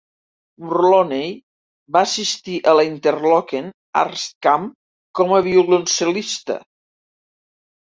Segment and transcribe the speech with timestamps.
[0.69, 1.27] Mulroney
[1.97, 3.69] va assistir a l'Interlochen
[4.03, 4.67] Arts Camp
[5.21, 6.61] com a violoncel·lista.